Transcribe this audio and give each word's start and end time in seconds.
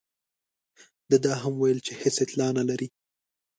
ده 1.09 1.17
دا 1.25 1.33
هم 1.43 1.53
وویل 1.57 1.79
چې 1.85 1.93
هېڅ 2.01 2.15
اطلاع 2.25 2.51
نه 2.59 2.63
لري. 2.69 2.87